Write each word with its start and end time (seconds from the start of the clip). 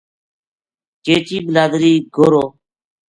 چیچی 1.03 1.37
بلادری 1.45 1.93
گوہرو 2.13 2.45